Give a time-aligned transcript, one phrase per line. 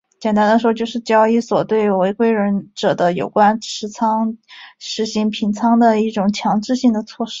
[0.19, 2.33] 简单地说就是交易所对违规
[2.75, 4.37] 者的有关持仓
[4.79, 7.29] 实行平仓的一种强制措施。